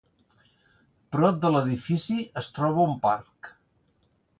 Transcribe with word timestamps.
Prop 1.17 1.39
de 1.45 1.53
l'edifici 1.57 2.19
es 2.45 2.51
troba 2.59 2.91
un 2.91 3.01
parc. 3.09 3.57